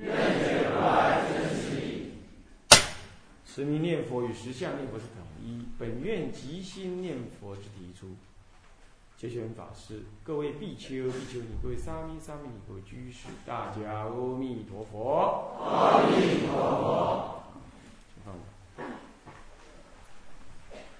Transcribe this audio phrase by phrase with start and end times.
[0.00, 2.12] 愿解如来真实义。
[3.46, 8.08] 持名念佛与实相念佛是统一，本愿即心念佛之提出。
[9.18, 15.54] 结选法师，各位比丘、比丘尼，各位沙弥、沙弥尼，各位居士，大家阿弥陀佛。
[15.60, 17.36] 阿弥陀佛。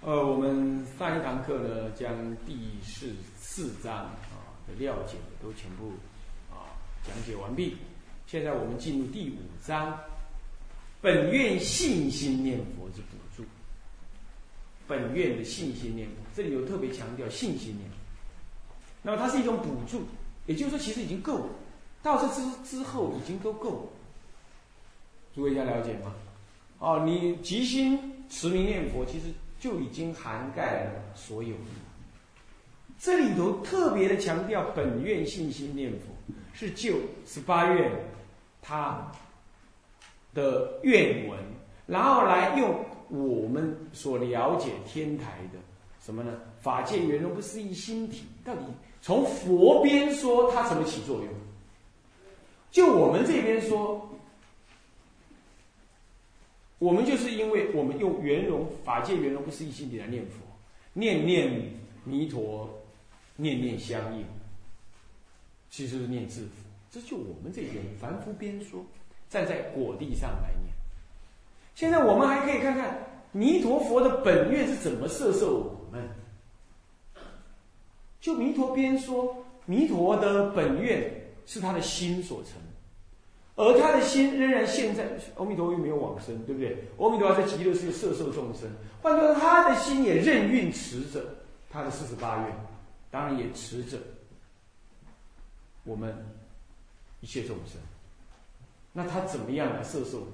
[0.02, 5.92] 呃，我们上一堂课呢，将第四四章啊的要解都全部
[6.50, 7.78] 啊讲解完毕。
[8.30, 9.32] 现在我们进入第五
[9.66, 9.98] 章，
[11.00, 13.42] 本愿信心念佛之补助。
[14.86, 17.96] 本愿的信心念佛，这里有特别强调信心念佛。
[19.02, 20.04] 那么它是一种补助，
[20.46, 21.46] 也就是说，其实已经够了。
[22.04, 23.82] 到这之之后，已经都够了。
[25.34, 26.14] 诸位要了解吗？
[26.78, 27.98] 哦，你即心
[28.30, 29.24] 持名念佛，其实
[29.58, 31.56] 就已经涵盖了所有。
[32.96, 36.94] 这里头特别的强调本愿信心念佛，是就
[37.26, 37.90] 十八愿
[38.60, 39.10] 他
[40.34, 41.38] 的愿文，
[41.86, 45.58] 然后来用我们所了解天台的
[46.04, 46.32] 什么呢？
[46.60, 48.60] 法界圆融不思议心体，到底
[49.02, 51.28] 从佛边说它怎么起作用？
[52.70, 54.06] 就我们这边说。
[56.78, 60.36] 我们就是因为我们用圆融法界圆融不思议心体来念佛，
[60.94, 62.70] 念念弥陀，
[63.36, 64.24] 念念相应，
[65.68, 66.69] 其实是念自佛。
[66.90, 68.84] 这就我们这边凡夫边说，
[69.28, 70.74] 站在果地上来念。
[71.74, 72.98] 现在我们还可以看看
[73.32, 76.08] 弥陀佛的本愿是怎么摄受我们。
[78.20, 81.10] 就弥陀边说，弥陀的本愿
[81.46, 82.54] 是他的心所成。
[83.56, 86.84] 而他的心仍然现在，阿弥陀又没有往生，对不对？
[86.96, 88.70] 阿弥陀在极乐世界摄受众生，
[89.02, 91.22] 换句话说，他的心也任运持着
[91.68, 92.56] 他的四十八愿，
[93.10, 93.98] 当然也持着
[95.84, 96.14] 我们
[97.20, 97.80] 一切众生。
[98.92, 100.26] 那他怎么样来摄受？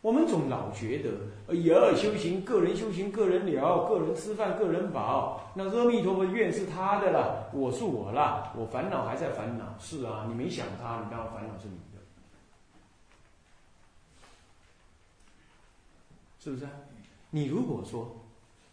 [0.00, 5.50] 我们总老觉得，以尔修行，个人修行，个人了，个人吃饭，个人饱。
[5.54, 9.74] 那阿弥陀佛愿是他的了，我是我了，我烦恼还在烦恼。
[9.78, 12.02] 是啊，你没想他，你当然烦恼是你的。
[16.38, 16.68] 是不是？
[17.30, 18.14] 你如果说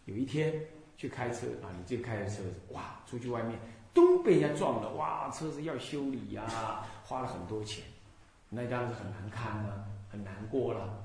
[0.04, 0.66] 有一天
[0.98, 3.58] 去开车啊，你这开着车子哇，出去外面
[4.22, 6.44] 被人家撞了，哇，车子要修理呀，
[7.04, 7.84] 花了很多钱，
[8.48, 10.98] 那当然是很难堪啊，很难过了。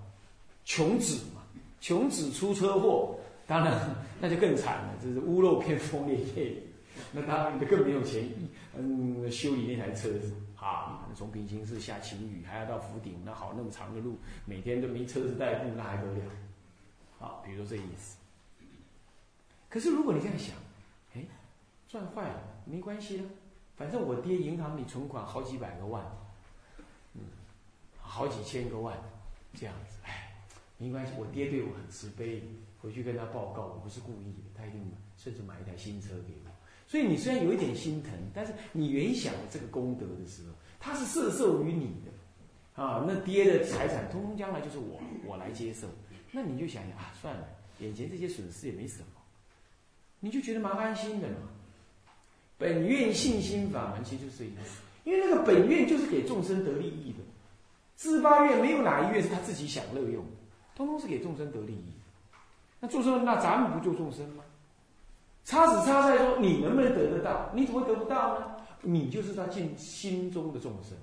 [0.64, 1.42] 穷子嘛，
[1.80, 6.64] 穷子出车祸，当然 那就更惨了，这是屋漏偏逢连夜雨，
[7.12, 8.28] 那当然就更没有钱，
[8.76, 16.22] 嗯，修理那台车子啊，从平行市下晴雨，还要到福鼎，那好那么长的路，每天都没车子代步，那还得了？
[17.20, 18.18] 啊，比如说这意思。
[19.70, 20.56] 可是如果你这样想，
[21.88, 23.24] 赚坏了没关系的，
[23.78, 26.04] 反正我爹银行里存款好几百个万，
[27.14, 27.22] 嗯，
[28.02, 28.98] 好几千个万，
[29.54, 30.36] 这样子，哎，
[30.78, 32.44] 没关系，我爹对我很慈悲，
[32.82, 36.52] 回去跟他报告，我不是故意的，他一定甚至买一台新车给我。
[36.88, 45.88] 所以你虽然有一点心疼，但是你原想这个功德的时候，他是摄受于你的，啊，那爹的财产通通将来就是我我来接受。
[46.32, 47.48] 那你就想想啊，算了，
[47.80, 49.08] 眼前这些损失也没什么，
[50.20, 51.50] 你就觉得蛮安心的嘛。
[52.58, 57.20] 本愿信心法门其实就是这意思，因为那个本愿就是给众生得利益的，
[57.96, 60.26] 自八愿没有哪一愿是他自己享乐用，
[60.76, 61.94] 通通是给众生得利益。
[62.80, 64.44] 那众生，那咱们不救众生吗？
[65.46, 67.50] 差只差在说你能不能得得到？
[67.54, 68.46] 你怎么会得不到呢？
[68.82, 70.98] 你就是他进心中的众生。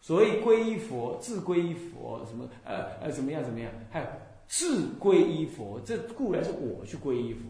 [0.00, 3.70] 所以皈依佛，自皈依佛，什么呃呃怎么样怎么样？
[3.90, 4.06] 还有
[4.48, 7.40] 自皈依佛，这固然是我去皈依佛。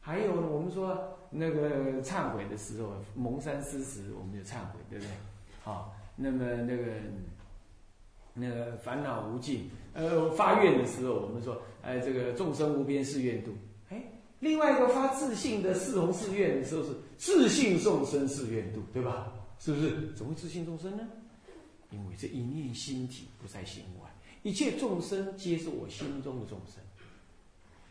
[0.00, 5.10] 还有呢，我们说那个忏悔的时候，蒙山施食，我们就忏悔，对不对？
[5.64, 6.84] 好，那么那个
[8.32, 13.50] 那个烦恼无尽，呃发愿的时候，我们说哎这个众生无边誓愿度。
[13.88, 14.00] 哎，
[14.38, 19.32] 另外一个发自信的四弘誓愿的时候是自信众生誓愿度，对吧？
[19.58, 20.12] 是不是？
[20.14, 21.08] 怎么会自信众生呢？
[21.90, 24.10] 因为这一念心体不在心外，
[24.42, 26.82] 一切众生皆是我心中的众生，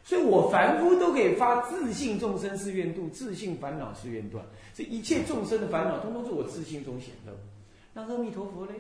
[0.04, 4.46] 所以我凡夫都可以发自信众生是愿度，自信烦恼是愿断。
[4.74, 7.32] 这一切众生的烦恼，通通是我自信中显露。
[7.94, 8.74] 那阿弥陀佛嘞？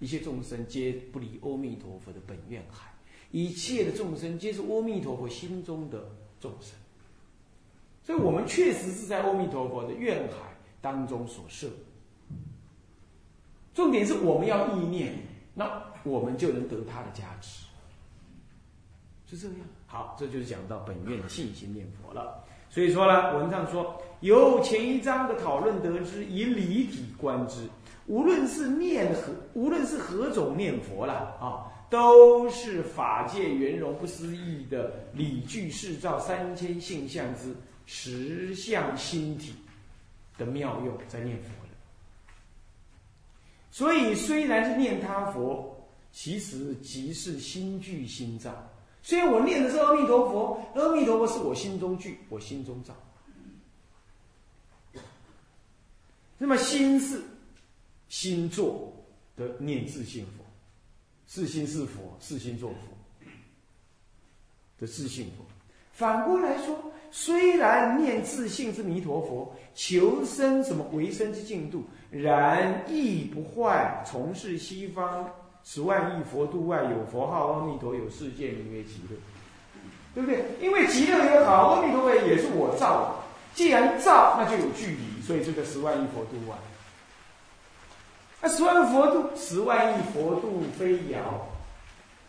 [0.00, 2.92] 一切众生皆不离阿弥陀佛的本愿海，
[3.30, 6.10] 一切的众生皆是阿弥陀佛心中的
[6.40, 6.72] 众生。
[8.04, 11.70] 所以我们确实是在阿弥陀佛的愿海当中所设。
[13.72, 15.14] 重点是我们要意念，
[15.54, 17.64] 那我们就能得他的加持，
[19.30, 19.56] 是这样。
[19.92, 22.42] 好，这就是讲到本愿信心念佛了。
[22.70, 27.68] 所以说呢，文上说，由前一章的讨论得知，以理体观之，
[28.06, 37.54] 无论是念何，无论是何种念佛了啊，都是法界圆融不思议的理具世照三千性相之
[37.84, 39.52] 实相心体
[40.38, 41.74] 的妙用，在念佛的。
[43.70, 48.50] 所以虽然是念他佛，其实即是心具心造。
[49.02, 52.94] 虽然我念的是阿弥陀佛，阿弥陀佛是我心中具，我心中造。
[56.38, 57.20] 那么心是
[58.08, 58.92] 心作
[59.36, 60.44] 的念自性佛，
[61.26, 62.76] 是心是佛，是心作佛
[64.78, 65.44] 的自性佛。
[65.92, 75.28] 反过来说，虽然念自性之弥陀佛，求生什么为生之净土，然亦不坏从事西方。
[75.64, 79.16] 十万亿佛度外有佛号阿弥陀，有世界名曰极乐，
[80.14, 80.44] 对不对？
[80.60, 83.14] 因为极乐也好，阿弥陀佛也是我造的。
[83.54, 86.56] 既然造，那就有距离，所以这个十万亿佛度外。
[88.40, 91.48] 那十万佛度，十万亿佛度非遥，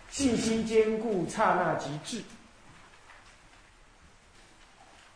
[0.09, 2.23] 信心坚固，刹那即至。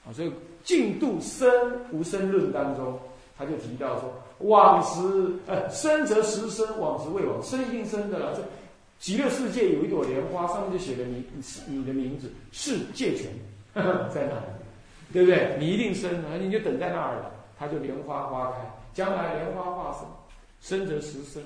[0.05, 1.49] 啊，所以净度生
[1.91, 2.99] 无生论当中。
[3.37, 8.35] 他就提到说，往时呃生则实生，往时未往，生一定生的了。
[8.35, 8.43] 这
[8.99, 11.25] 极乐世界有一朵莲花，上面就写了你
[11.67, 13.31] 你的名字，是界权
[13.73, 14.45] 在那里，
[15.13, 15.55] 对不对？
[15.59, 18.57] 你一定生，了你就等在那儿了，它就莲花花开，
[18.93, 20.07] 将来莲花化生，
[20.61, 21.43] 生则实生。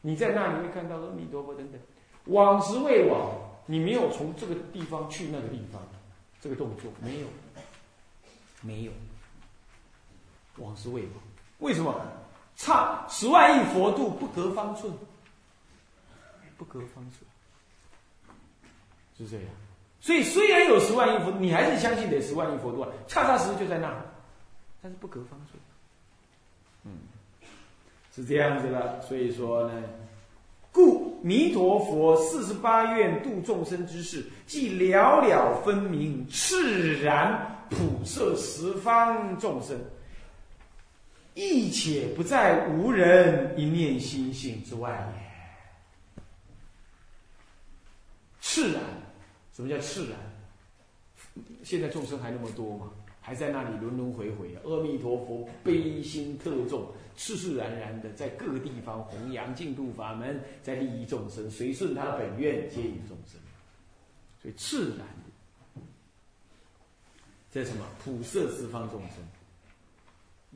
[0.00, 1.80] 你在那里会看到阿弥陀佛等等。
[2.26, 3.30] 往时未往，
[3.66, 5.80] 你没有从这个地方去那个地方，
[6.40, 7.26] 这个动作没有，
[8.60, 8.92] 没有。
[10.58, 11.12] 往时未往。
[11.60, 11.94] 为什么？
[12.58, 14.92] 差十万亿佛度不隔方寸，
[16.56, 17.24] 不隔方寸，
[19.16, 19.46] 是这样。
[20.00, 23.94] 所以虽然有十万亿佛，你还是相信得十万亿佛度啊，恰恰实就在那，
[24.82, 25.62] 但是不隔方寸。
[26.82, 26.98] 嗯，
[28.14, 29.00] 是这样子的。
[29.02, 29.82] 所以说呢，
[30.72, 39.78] 故弥陀佛四十八愿度众生之事，既了了分明，赤然普摄十方众生。
[41.38, 46.20] 亦且不在无人一念心性之外也。
[48.42, 48.82] 炽然，
[49.54, 50.18] 什么叫赤然？
[51.62, 52.90] 现在众生还那么多吗？
[53.20, 54.52] 还在那里轮轮回回！
[54.64, 63.40] 阿弥陀佛悲心特重，赤赤然然的在各地方弘扬净土法门，在利益众生，随顺他的本愿，接引众生。
[64.42, 65.82] 所以赤然的，
[67.52, 67.86] 这什么？
[68.02, 69.18] 普摄十方众生。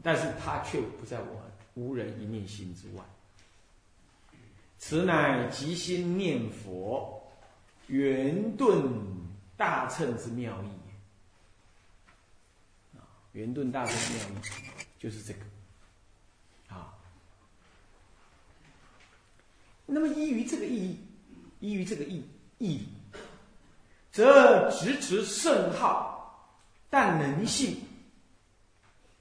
[0.01, 1.43] 但是他却不在我
[1.75, 3.03] 无人一念心之外。
[4.79, 7.23] 此乃即心念佛，
[7.87, 8.91] 圆顿
[9.57, 10.69] 大乘之妙义。
[12.97, 14.33] 啊，圆顿大乘妙义
[14.99, 15.41] 就是这个。
[16.69, 16.95] 啊，
[19.87, 20.99] 那么依于这个意义，
[21.61, 22.25] 依于这个意
[22.59, 22.89] 义，
[24.11, 26.59] 则直持圣号，
[26.91, 27.81] 但能信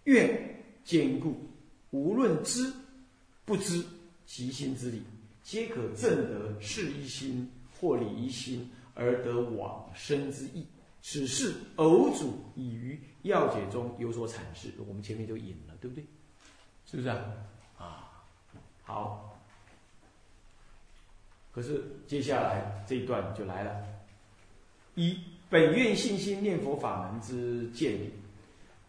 [0.05, 0.49] 愿。
[0.83, 1.35] 坚固，
[1.91, 2.71] 无论知
[3.45, 3.83] 不知，
[4.25, 5.03] 其心之理，
[5.43, 10.65] 皆可证得是一心或理一心而得往生之意。
[11.01, 16.05] 此事偶主已于要解中有所阐释，我们前面就引了，对不对？
[16.85, 17.25] 是不是啊？
[17.77, 18.23] 啊，
[18.83, 19.27] 好。
[21.51, 23.83] 可是接下来这一段就来了，
[24.95, 25.19] 一
[25.49, 28.09] 本愿信心念佛法门之建立。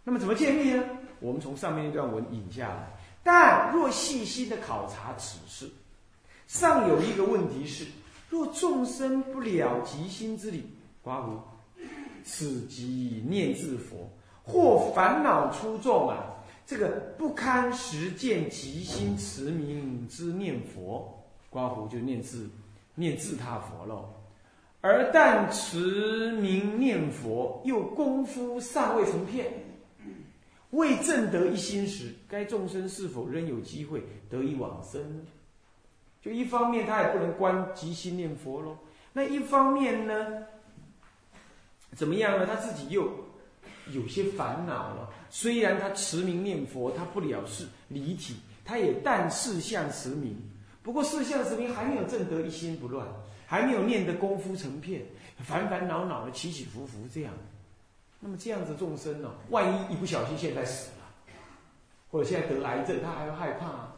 [0.05, 0.85] 那么怎么建立呢？
[1.23, 2.91] 我们从上面一段文引下来，
[3.23, 5.71] 但若细心的考察此事，
[6.49, 7.87] 尚有一个问题是：
[8.29, 10.67] 若众生不了极心之理，
[11.01, 11.39] 刮胡，
[12.25, 14.11] 此即念自佛，
[14.43, 16.25] 或烦恼出众啊，
[16.67, 22.51] 这个不堪实践极心持名之念佛，刮胡就念自
[22.95, 24.09] 念自他佛喽。
[24.81, 29.47] 而但持名念佛，又功夫尚未成片。
[30.73, 35.23] 未正得一心时，该众生是否仍有机会得以往生呢？
[36.21, 38.77] 就一方面，他也不能观即心念佛喽。
[39.13, 40.45] 那一方面呢，
[41.95, 42.47] 怎么样呢？
[42.47, 43.13] 他自己又
[43.93, 45.11] 有些烦恼了。
[45.29, 50.35] 虽然他持名念佛，他不了事离体，他也但事相持名，
[50.83, 53.07] 不过四相持名还没有正得一心不乱，
[53.47, 55.03] 还没有念得功夫成片，
[55.37, 57.35] 烦烦恼恼的起起伏伏这样。
[58.25, 61.35] 那么这样子众生呢，万一一不小心现在死了，
[62.09, 63.97] 或者现在得癌症，他还要害怕，啊，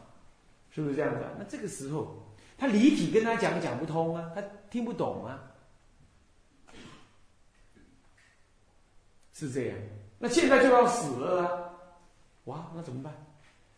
[0.70, 1.20] 是不是这样子？
[1.38, 2.16] 那这个时候，
[2.56, 5.44] 他离体跟他讲讲不通啊，他听不懂啊，
[9.34, 9.76] 是这样。
[10.18, 11.70] 那现在就要死了啊，
[12.44, 13.12] 哇，那怎么办？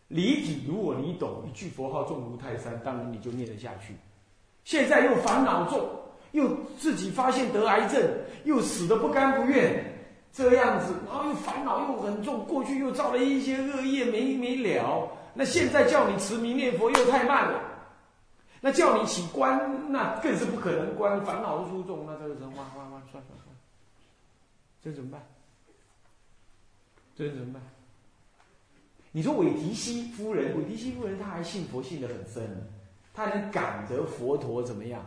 [0.07, 3.93] 离体如果你懂，一句佛号重如泰山，当然你就念得下去。
[4.63, 5.89] 现在又烦恼重，
[6.31, 8.01] 又自己发现得癌症，
[8.45, 9.96] 又死的不甘不愿。
[10.37, 15.09] 这样子，然后又烦恼又很重，过去又造了一些恶业没没了。
[15.33, 17.59] 那现在叫你持名念佛又太慢了，
[18.61, 23.55] 那叫你起观，那更是不可能观，烦恼都出众，那这个人哇哇哇，算算算，
[24.83, 25.25] 这怎么办？
[27.15, 27.61] 这怎么办？
[29.11, 32.69] 你说韦提希夫人，韦提希夫人她还信佛信的很深，
[33.11, 35.03] 她能感得佛陀怎么样？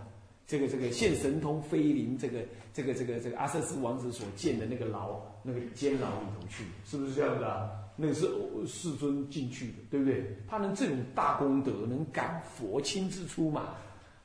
[0.50, 2.40] 这个这个现神通飞临这个
[2.74, 7.70] 这个这个这个阿瑟斯王子所建的那个牢那个监牢里头去，是不是这样子啊？
[7.94, 8.26] 那个是
[8.66, 10.36] 世尊进去的，对不对？
[10.48, 13.76] 他能这种大功德，能感佛亲自出马，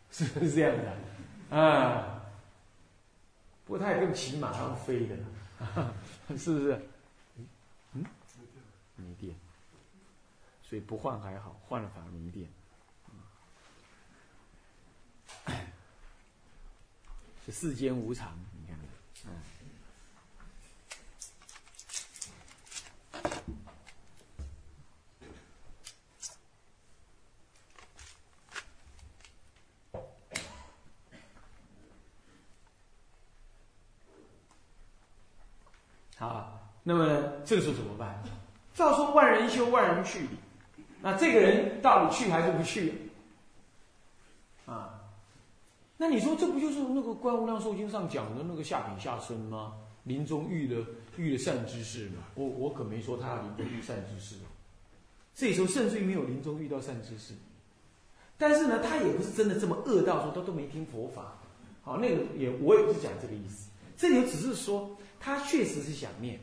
[0.10, 1.55] 是不是这样的？
[1.55, 2.24] 啊，
[3.65, 5.15] 不过他也跟骑马上飞的，
[6.36, 6.82] 是不是？
[7.94, 8.03] 嗯，
[8.96, 9.36] 没电，
[10.63, 12.48] 所以不换还好，换了反而没电。
[17.46, 18.75] 是世间无常，你看
[19.25, 19.30] 嗯。
[36.18, 37.06] 好，那么
[37.46, 38.24] 这个时候怎么办？
[38.74, 40.28] 照说万人修，万人去，
[41.02, 43.12] 那这个人到底去还是不去？
[44.66, 45.00] 啊？
[46.05, 49.74] 那你说这不就是那个《观无量寿经》上讲的那个下品下生吗？
[50.03, 50.85] 临终遇的
[51.17, 52.21] 遇的善知识吗？
[52.35, 54.35] 我我可没说他要临终遇善知识，
[55.33, 57.33] 这时候甚至于没有临终遇到善知识。
[58.38, 61.39] 但是呢，他也不是真的这么恶到说他都没听佛法。
[61.81, 66.39] 好，那个也我也不是讲这个意思，这里只是说他确实是想念，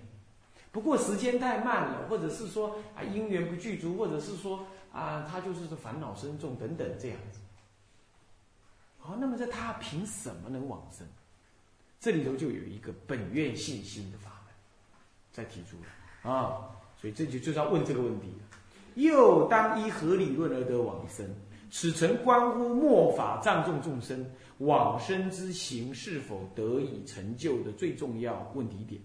[0.73, 7.39] 不过时间太慢了，或者是说啊因缘不具足，或者是说啊他就是烦恼深重等等这样子。
[9.05, 11.05] 好，那么在他凭什么能往生？
[11.99, 14.55] 这里头就有一个本愿信心的法门，
[15.33, 18.29] 在提出了啊，所以这就就是要问这个问题
[18.95, 21.29] 又当依何理论而得往生？
[21.69, 24.25] 此诚关乎末法藏众众生
[24.59, 29.01] 往生之行是否得以成就的最重要问题点。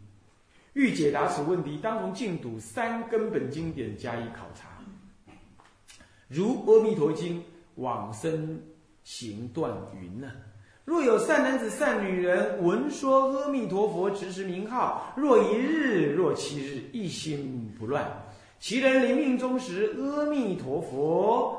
[0.74, 4.80] 欲解答此问题，当从净土三根本经典加以考察，
[6.28, 7.42] 如《阿弥陀经》
[7.76, 8.62] 往生。
[9.08, 10.30] 行断云呢？
[10.84, 18.06] 若有善男子、善女人闻说阿弥陀佛持持名号，若一日、若七日，一心不乱。
[18.60, 21.58] 其人临命终时，阿弥陀佛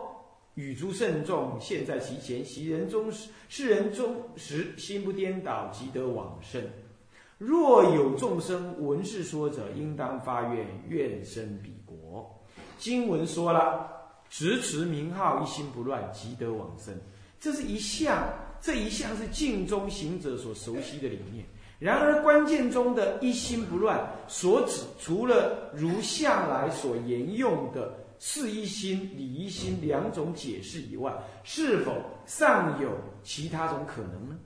[0.56, 6.62] 与诸圣众现在其前，其人终时，世人终时心不颠倒，即得往生。
[7.38, 12.30] 若有众生闻是说者，应当发愿，愿生彼国。
[12.76, 13.88] 经文说了，
[14.28, 16.94] 持持名号，一心不乱，即得往生。
[17.40, 18.28] 这是一项，
[18.60, 21.44] 这一项是静中行者所熟悉的理念。
[21.78, 31.12] 然而关键中的一心不乱所指，除了如向来所沿用的事一心、理一心两种解释以外，
[31.44, 31.94] 是否
[32.26, 32.90] 尚有
[33.22, 34.36] 其他种可能呢？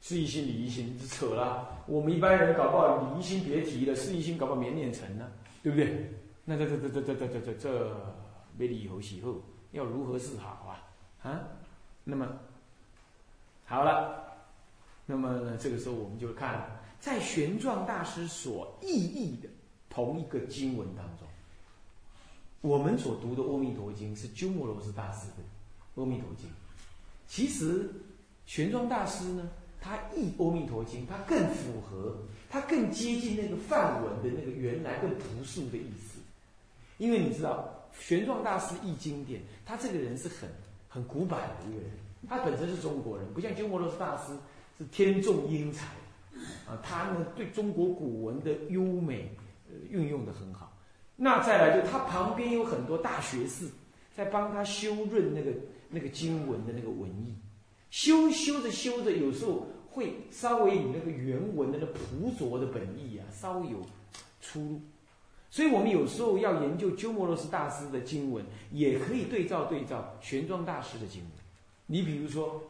[0.00, 1.82] 事一心、理一心是扯了。
[1.88, 5.26] 我们一般人搞不好理一心别提了，事一心搞不好没念成呢，
[5.64, 6.08] 对不对？
[6.44, 7.96] 那这这这这这这这这
[8.56, 9.42] 没理由喜后。
[9.76, 10.48] 要如何是好
[11.22, 11.30] 啊？
[11.30, 11.40] 啊，
[12.02, 12.26] 那么
[13.66, 14.32] 好了，
[15.04, 15.56] 那么呢？
[15.58, 19.48] 这个时候我们就看，在玄奘大师所译译的
[19.90, 21.28] 同一个经文当中，
[22.62, 25.42] 我们所读的《阿弥陀经》是鸠摩罗什大师的
[26.00, 26.48] 《阿弥陀经》。
[27.26, 27.90] 其实
[28.46, 32.16] 玄奘大师呢，他译《阿弥陀经》，他更符合，
[32.48, 36.18] 他更接近那个梵文的那个原来更朴素的意思，
[36.96, 37.74] 因为你知道。
[37.98, 40.48] 玄奘大师译经典，他这个人是很
[40.88, 41.90] 很古板的一个人。
[42.28, 44.32] 他本身是中国人，不像鸠摩罗什大师
[44.78, 45.86] 是天纵英才
[46.66, 46.76] 啊。
[46.82, 49.30] 他呢对中国古文的优美
[49.68, 50.72] 呃运用的很好。
[51.14, 53.68] 那再来就他旁边有很多大学士
[54.14, 55.52] 在帮他修润那个
[55.88, 57.34] 那个经文的那个文意，
[57.90, 63.78] 修修着修着，有时候会稍微与那个原文的那朴拙的本意啊稍微有
[64.40, 64.80] 出入。
[65.48, 71.30] 所以我们有时候要研究鸠摩罗什大师的经文，也可以对照对照玄奘大师的经文。
[71.86, 72.60] 你比如说，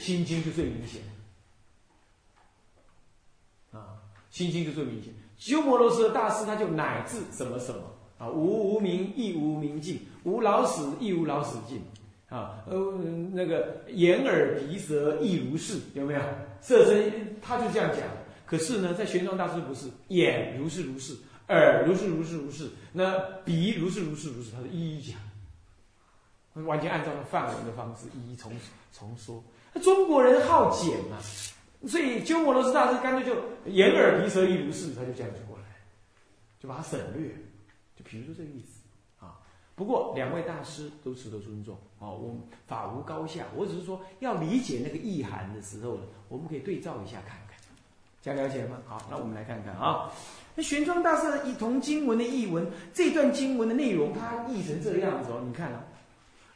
[0.02, 1.00] 《心经》就最明显，
[3.70, 3.96] 啊，
[4.36, 5.14] 《心经》就最明显。
[5.38, 7.80] 鸠摩罗什大师他就乃至什么什么
[8.18, 11.80] 啊，无无明亦无明尽，无老死亦无老死尽，
[12.28, 12.76] 啊，呃，
[13.32, 16.20] 那个眼耳鼻舌亦如是，有没有？
[16.60, 18.02] 色身他就这样讲。
[18.44, 21.16] 可是呢，在玄奘大师不是眼如是如是。
[21.48, 25.18] 耳如是如是如是，那鼻如是如是如是，他是一一讲，
[26.66, 28.52] 完全按照那范文的方式一一重
[28.92, 29.42] 重说。
[29.82, 31.18] 中国人好简嘛，
[31.86, 33.40] 所以鸠摩罗什大师干脆就
[33.70, 35.64] 眼耳鼻舌亦如是，他就这样子过来，
[36.58, 37.28] 就把它省略。
[37.96, 39.38] 就比如说这个意思啊。
[39.74, 42.10] 不过两位大师都值得尊重啊。
[42.10, 47.56] 我们法无高下，我只是说要理解那个意涵的时候呢，我们可以对照一下看看，
[48.20, 48.78] 这样了解吗？
[48.86, 50.10] 好，那我们来看看啊。
[50.58, 55.40] 那玄奘大师一同经文的译文，这段经文的内容，他译成这个样子哦。
[55.46, 55.84] 你看啊，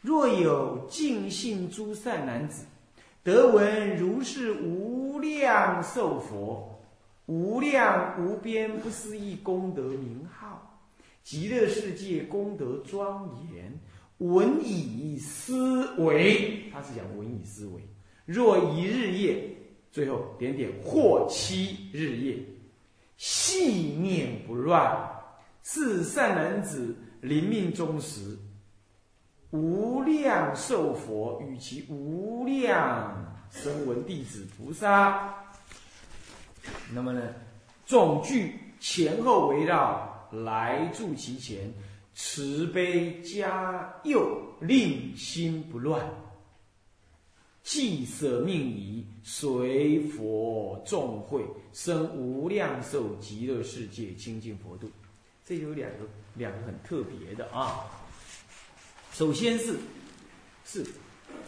[0.01, 2.65] 若有尽信诸善男子，
[3.23, 6.83] 得闻如是无量寿佛，
[7.27, 10.83] 无量无边不思议功德名号，
[11.23, 13.73] 极乐世界功德庄严，
[14.19, 17.81] 闻以思维，他是讲闻以思维。
[18.27, 19.49] 若一日夜，
[19.93, 22.37] 最后点点或七日夜。
[23.17, 25.09] 细念不乱，
[25.63, 28.37] 是善男子临命终时，
[29.51, 35.35] 无量寿佛与其无量声闻弟子菩萨，
[36.93, 37.21] 那么呢，
[37.85, 41.73] 总句前后围绕来住其前，
[42.15, 46.01] 慈悲加佑，令心不乱。
[47.63, 54.91] 既舍命矣，随佛众会，生无量寿极乐世界清净佛度。
[55.45, 55.99] 这有两个
[56.35, 57.85] 两个很特别的啊。
[59.13, 59.77] 首先是
[60.65, 60.85] 是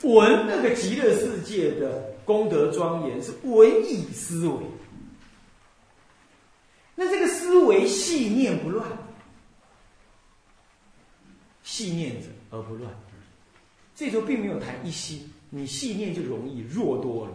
[0.02, 4.60] 闻那个极乐世界的功德庄严，是闻以思维。
[6.94, 8.88] 那这个思维细念不乱，
[11.64, 12.94] 细念着而不乱。
[13.96, 15.28] 这时候并没有谈一心。
[15.56, 17.32] 你细念就容易弱多了，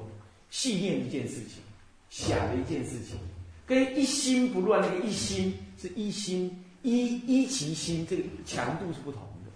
[0.50, 1.64] 细念一件事情，
[2.10, 3.18] 想的一件事情，
[3.66, 9.52] 跟一心不乱那个一心是一心一一其心，这个强度是不同的。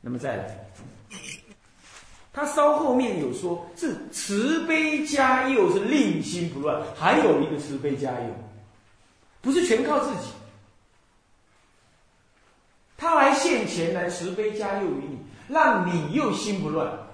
[0.00, 0.70] 那么再来，
[2.32, 8.34] 他稍后面有说是慈悲加佑是令心不乱，还有一个慈悲加佑，
[9.42, 10.28] 不是全靠自己，
[12.96, 17.09] 他来现前来慈悲加佑于你，让你又心不乱。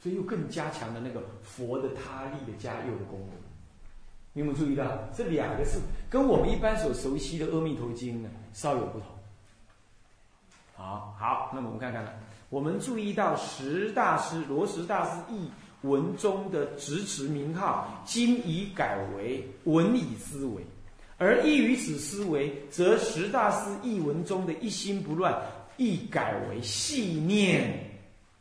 [0.00, 3.30] 所以又更加强了那个佛的他力的加佑的功能。
[4.32, 9.08] 你有没有注意到这两个是跟我们一般所熟悉的《阿弥陀经》呢稍有不同？
[10.76, 12.14] 好，好，那么我们看看了，
[12.48, 15.50] 我们注意到十大师罗什大师译
[15.82, 20.64] 文中的直持名号，今已改为文以思维，
[21.18, 25.36] 而依于此思维，则十大师译文中的一心不乱，
[25.76, 27.90] 亦改为细念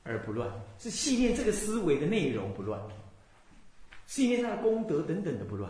[0.03, 0.47] 而不乱。
[0.79, 2.79] 是细念这个思维的内容不乱，
[4.07, 5.69] 细念它的功德等等的不乱，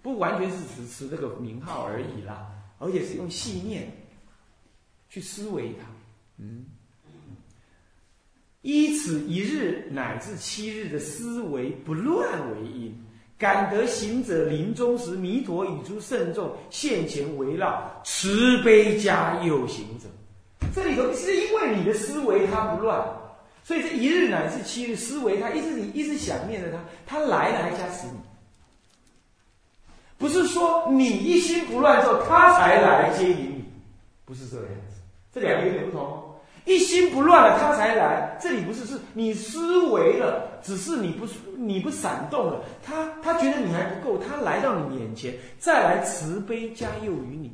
[0.00, 3.92] 不完全是只持这个名号而已啦，而且是用细念
[5.10, 5.86] 去思维它，
[6.38, 6.64] 嗯，
[8.62, 12.98] 依此一日乃至七日的思维不乱为因，
[13.36, 20.06] 感得行者临终时，弥陀与诸圣众现前围绕，慈悲加佑行者。
[20.74, 23.06] 这里头是因为你的思维它不乱。
[23.66, 28.12] 所以这一日乃至七日思维他，一直你一直想念着他，他来来加持你，
[30.16, 33.64] 不是说你一心不乱之后他才来接引你，
[34.24, 35.00] 不是这个样子，
[35.34, 36.32] 这两个有点不同。
[36.64, 41.26] 一心不乱了他才来，这里不是是你思维了，只是你不
[41.56, 47.50] 你不闪动了，他他觉得你还不够，他来到你眼前再来慈悲加佑于你，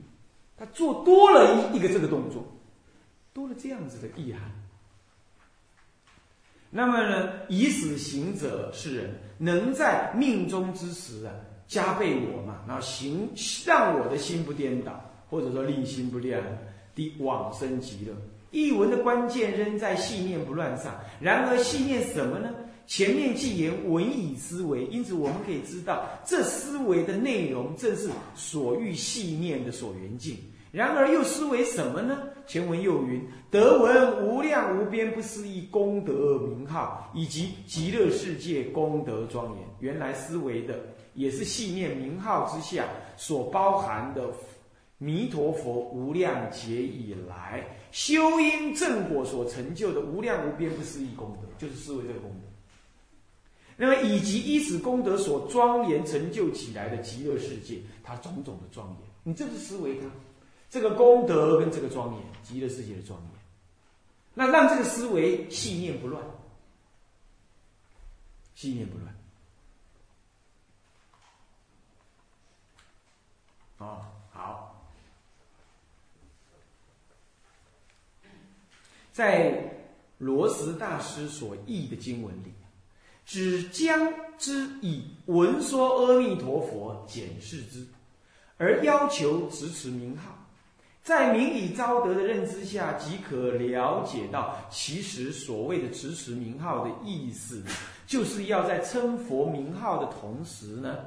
[0.59, 2.44] 他做多了一一个这个动作，
[3.33, 4.42] 多了这样子的意涵。
[6.74, 11.32] 那么呢，以死行者是人，能在命中之时啊，
[11.68, 13.28] 加倍我嘛，然后行
[13.66, 16.42] 让我的心不颠倒，或者说令心不乱
[16.94, 18.14] 的往生极乐。
[18.52, 20.98] 译文的关键仍在细念不乱上。
[21.20, 22.48] 然而细念什么呢？
[22.87, 30.37] 前面既言文以思维，因此我们可以知道，这思维的内容正是所欲细念的所缘境。
[30.72, 32.18] 然而又思维什么呢？
[32.46, 39.58] 前文又云：德闻无量无边不思议功德名号，以及极乐世界功德庄严。
[39.80, 40.80] 原来思维的
[41.12, 42.87] 也是信念名号之下
[43.18, 44.30] 所包含的
[44.96, 52.48] 弥陀佛无量劫以来修因正果所成就的无量无边不思议功德，就是思维这个功德。
[53.76, 60.06] 那么以及依此功德所庄严成就起来的极乐世界，它种种的庄严，你这是思维它
[60.72, 63.30] 这个功德跟这个庄严，极乐世界的庄严。
[64.32, 66.24] 那让这个思维细念不乱，
[68.54, 69.14] 细念不乱。
[73.76, 74.88] 哦，好，
[79.12, 79.76] 在
[80.16, 82.54] 罗什大师所译的经文里，
[83.26, 87.87] 只将之以闻说阿弥陀佛检视之，
[88.56, 90.38] 而要求持持名号。
[91.02, 97.60] 在名以昭德的认知下，即可了解到，其实所谓的持持名号的意思，
[98.06, 100.98] 就是要在称佛名号的同时呢，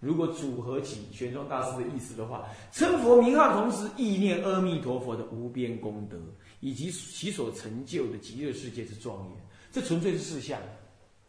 [0.00, 6.16] 如果组合起玄奘大师的意思的话，称佛名号同时，意念阿弥陀佛的无边功德，
[6.60, 9.36] 以及其所成就的极乐世界之庄严，
[9.70, 10.58] 这纯粹是事项，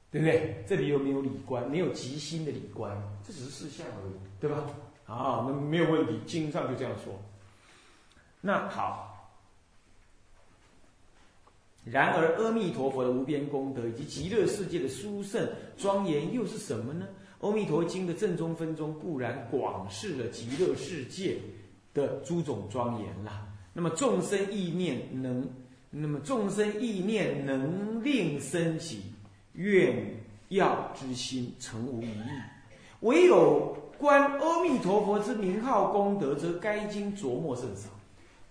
[0.10, 0.64] 对不对？
[0.66, 4.64] 这里又没有理观，没有极心的理观，这只是事项而已，对吧？
[5.06, 7.14] 啊，那没有问题，经上就这样说。
[8.46, 9.32] 那好，
[11.86, 17.08] 然而阿弥陀佛的无边功德以及极乐世界的殊胜庄严又是什么呢？
[17.48, 21.38] 《阿弥陀经》的正中分中固然广示了极乐世界
[21.94, 23.48] 的诸种庄严啦。
[23.72, 25.50] 那么众生意念能，
[25.90, 29.04] 那么众生意念能令生起
[29.54, 30.06] 愿
[30.50, 32.28] 要之心，诚无一义。
[33.00, 37.88] 唯有观阿弥陀佛之名号功德，则该经琢磨甚少。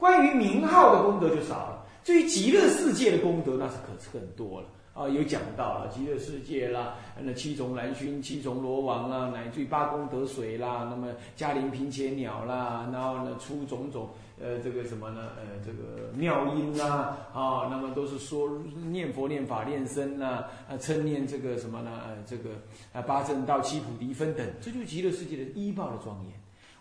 [0.03, 5.09] 关于名号的功德就少了，至于极乐世界的功德那是可是很多了啊！
[5.09, 14.11] 有讲到了极乐世界啦，那七重蓝薰、七重罗网啦，乃至于八功德水啦，那么嘉陵频伽鸟啦，然后呢出种种
[14.41, 18.51] 呃这个什么呢呃这个妙音啦啊，那么都是说
[18.91, 22.51] 念佛、念法、念身呐啊，称念这个什么呢呃这个
[22.93, 26.33] 啊八正道、七菩提分等，这就是极乐世界的依报的庄严。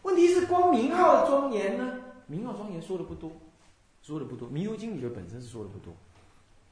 [0.02, 1.94] 问题是光明号的庄严呢？
[2.32, 3.30] 名号庄严说的不多，
[4.02, 4.48] 说的不多。
[4.48, 5.94] 弥陀经里头本身是说的不多，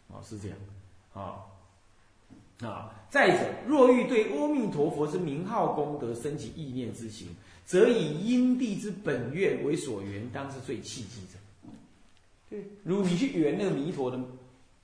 [0.07, 0.57] 啊，是这样，
[1.13, 1.43] 啊，
[2.65, 2.95] 啊。
[3.09, 7.27] 再者，若欲对阿弥陀佛之名号功德升起意念之行，
[7.65, 11.37] 则以因地之本愿为所缘，当是最契机者。
[12.49, 14.17] 对，如你去圆那个弥陀的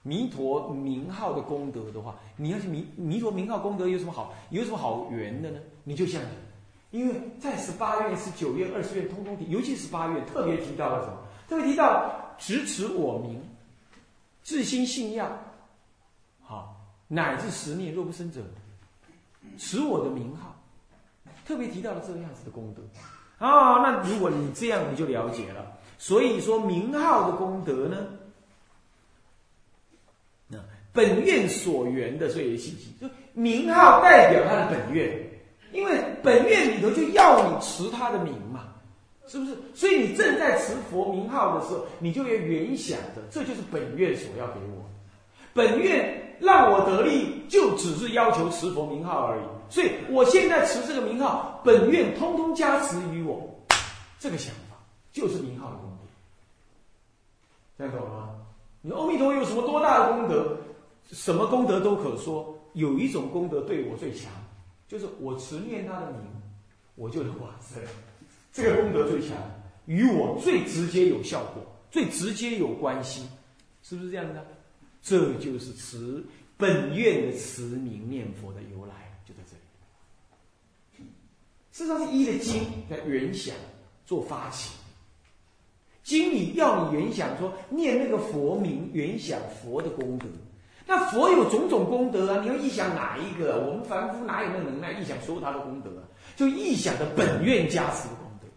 [0.03, 4.33] 弥陀名号的功德的话，你要去弥弥陀名号功德有什么好？
[4.49, 5.59] 有什么好圆的呢？
[5.85, 6.21] 你就像。
[6.91, 11.17] 因为在十八愿、十九愿、二十愿，通通提，尤其是八愿特别提到了什么？
[11.49, 13.41] 特别提到执持我名，
[14.43, 15.29] 自心信要，
[16.41, 16.75] 好，
[17.07, 18.41] 乃至十念若不生者，
[19.57, 20.55] 持我的名号，
[21.45, 23.81] 特别提到了这个样子的功德啊。
[23.81, 25.77] 那如果你这样，你就了解了。
[25.97, 27.97] 所以说名号的功德呢，
[30.47, 30.57] 那
[30.93, 35.34] 本愿所缘的这些信息，就名号代表他的本愿。
[35.75, 38.61] 因为本愿里头就要你持他的名嘛，
[39.27, 39.55] 是不是？
[39.73, 44.83] 所以你正在持佛名号的时候，你就要原想着，这就是本愿所要给我。
[45.53, 49.41] 本愿让我得利，就只是要求持佛名号而已。
[49.69, 53.49] 所以我现在持这个名号，本愿通通加持于我。
[54.19, 54.77] 这个想法
[55.11, 56.07] 就是名号的功德。
[57.77, 58.29] 这样懂了吗？
[58.81, 60.57] 你阿弥陀有什么多大的功德？
[61.11, 64.31] 什么功德都可说，有一种功德对我最强。
[64.87, 66.21] 就是我持念他的名，
[66.95, 67.81] 我就能往生。
[68.53, 69.35] 这个功德最强，
[69.85, 73.27] 与我最直接有效果，最直接有关系，
[73.81, 74.45] 是不是这样的？
[75.01, 76.23] 这就是持
[76.57, 78.93] 本愿的持名念佛的由来，
[79.25, 81.09] 就在这里。
[81.71, 83.53] 事实上是一的经在原想
[84.05, 84.73] 做发起，
[86.03, 90.25] 经里要你原想说念那个佛名，原想佛的功德。
[90.87, 93.59] 那佛有种种功德啊，你要臆想哪一个？
[93.65, 96.03] 我们凡夫哪有那能耐臆想所有他的功德啊？
[96.35, 98.47] 就臆想的本愿加持的功德，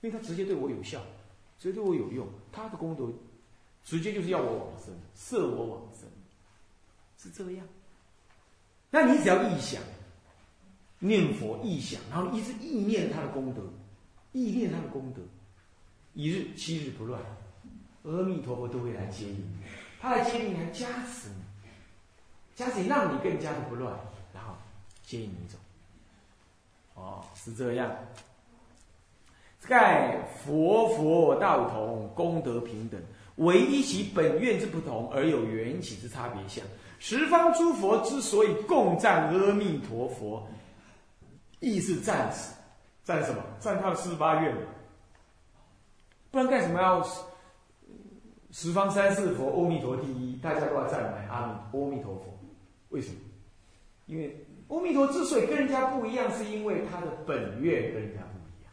[0.00, 1.00] 因为他直接对我有效，
[1.58, 3.12] 直接对我有用，他的功德
[3.82, 6.08] 直接就是要我往生，摄我往生，
[7.18, 7.66] 是这样。
[8.90, 9.82] 那你只要臆想
[11.00, 13.60] 念佛，臆想，然后一直意念他的功德，
[14.30, 15.20] 意念他的功德，
[16.12, 17.20] 一日七日不乱，
[18.04, 19.44] 阿弥陀佛都会来接你。
[20.04, 21.42] 他来接引，还加持你，
[22.54, 23.90] 加持，让你更加的不乱，
[24.34, 24.54] 然后
[25.02, 25.56] 接引你走。
[26.92, 27.90] 哦，是这样。
[29.66, 33.00] 盖佛佛道同，功德平等，
[33.36, 36.62] 唯一其本愿之不同，而有缘起之差别相。
[36.98, 40.46] 十方诸佛之所以共赞阿弥陀佛，
[41.60, 42.52] 亦是赞此，
[43.04, 43.42] 赞什么？
[43.58, 44.54] 赞他的四十八愿。
[46.30, 47.02] 不然干什么要
[48.54, 52.38] 十方三世佛，阿弥陀第一，大家都要赞美阿弥阿弥陀佛？
[52.90, 53.16] 为什么？
[54.06, 58.72] 因为阿弥陀之所以跟人家不一样，是因为他的本愿跟人家不一样。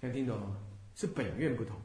[0.00, 0.56] 能听懂了吗？
[0.96, 1.76] 是本愿不同。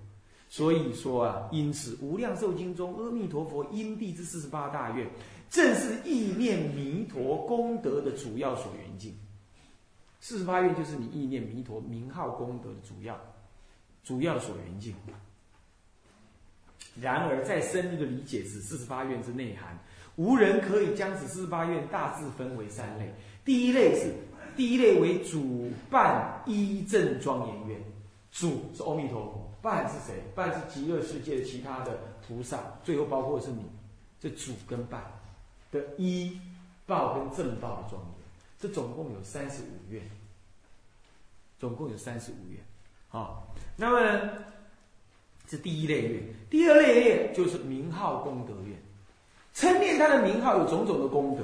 [0.49, 5.07] 所以说啊，因此《无量寿经》中，阿弥陀佛因地之四十八大愿，
[5.51, 9.15] 正是意念弥陀功德的主要所缘境。
[10.19, 13.15] 四十八愿就是你意念弥陀名号功德的主要、
[14.03, 14.95] 主要所缘境。
[16.99, 19.77] 然而，再深一个理解此四十八愿之内涵，
[20.15, 23.13] 无人可以将此四十八愿大致分为三类。
[23.45, 24.13] 第一类是，
[24.55, 27.79] 第一类为主办一正庄严愿，
[28.31, 29.47] 主是阿弥陀佛。
[29.61, 30.23] 伴是谁？
[30.33, 33.63] 伴是极乐世界的其他的菩萨，最后包括是你，
[34.19, 35.03] 这主跟伴
[35.71, 36.35] 的依
[36.87, 38.11] 报跟正报的庄严，
[38.59, 40.01] 这总共有三十五愿，
[41.59, 42.59] 总共有三十五愿，
[43.07, 44.29] 好，那么
[45.51, 48.81] 是第一类愿，第二类愿就是名号功德愿，
[49.53, 51.43] 称念他的名号有种种的功德，